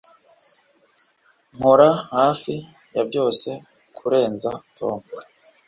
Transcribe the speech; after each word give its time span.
Nkora 1.55 1.89
hafi 2.17 2.53
ya 2.95 3.03
byose 3.09 3.49
kurenza 3.97 4.49
Tom 4.77 4.97